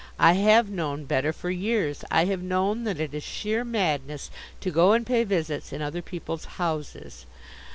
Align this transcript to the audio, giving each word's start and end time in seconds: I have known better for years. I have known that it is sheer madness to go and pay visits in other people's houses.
I 0.17 0.33
have 0.33 0.67
known 0.67 1.05
better 1.05 1.31
for 1.31 1.51
years. 1.51 2.03
I 2.09 2.25
have 2.25 2.41
known 2.41 2.85
that 2.85 2.99
it 2.99 3.13
is 3.13 3.21
sheer 3.21 3.63
madness 3.63 4.31
to 4.61 4.71
go 4.71 4.93
and 4.93 5.05
pay 5.05 5.23
visits 5.23 5.71
in 5.71 5.83
other 5.83 6.01
people's 6.01 6.45
houses. 6.57 7.27